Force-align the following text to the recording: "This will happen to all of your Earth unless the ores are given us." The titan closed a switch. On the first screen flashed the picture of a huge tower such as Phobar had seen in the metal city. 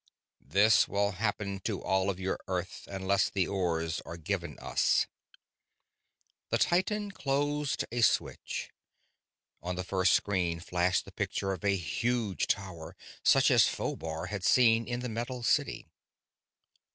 "This 0.47 0.87
will 0.87 1.11
happen 1.11 1.59
to 1.59 1.83
all 1.83 2.09
of 2.09 2.19
your 2.19 2.39
Earth 2.47 2.87
unless 2.89 3.29
the 3.29 3.47
ores 3.47 4.01
are 4.03 4.17
given 4.17 4.57
us." 4.57 5.05
The 6.49 6.57
titan 6.57 7.11
closed 7.11 7.85
a 7.91 8.01
switch. 8.01 8.71
On 9.61 9.75
the 9.75 9.83
first 9.83 10.13
screen 10.13 10.59
flashed 10.59 11.05
the 11.05 11.11
picture 11.11 11.51
of 11.51 11.63
a 11.63 11.75
huge 11.75 12.47
tower 12.47 12.95
such 13.23 13.51
as 13.51 13.67
Phobar 13.67 14.29
had 14.29 14.43
seen 14.43 14.87
in 14.87 15.01
the 15.01 15.07
metal 15.07 15.43
city. 15.43 15.85